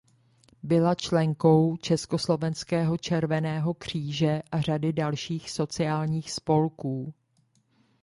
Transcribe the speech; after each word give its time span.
Byla 0.63 0.95
členkou 0.95 1.77
Československého 1.77 2.97
červeného 2.97 3.73
kříže 3.73 4.41
a 4.51 4.61
řady 4.61 4.93
dalších 4.93 5.51
sociálních 5.51 6.31
spolků. 6.31 7.13